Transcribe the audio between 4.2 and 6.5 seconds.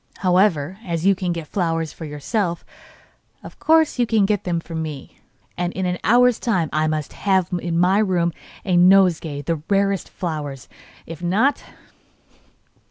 get them for me, and in an hour's